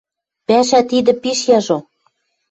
[0.47, 1.77] —Пӓшӓ тидӹ пиш яжо.